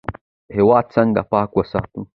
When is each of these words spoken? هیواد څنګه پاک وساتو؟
هیواد 0.55 0.85
څنګه 0.95 1.21
پاک 1.31 1.49
وساتو؟ 1.55 1.99